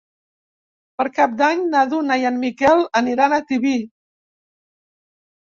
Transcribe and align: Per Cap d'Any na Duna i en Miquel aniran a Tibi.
Per 1.01 1.05
Cap 1.17 1.35
d'Any 1.41 1.61
na 1.73 1.83
Duna 1.91 2.17
i 2.23 2.25
en 2.31 2.41
Miquel 2.45 2.83
aniran 3.03 3.37
a 3.37 3.41
Tibi. 3.53 3.77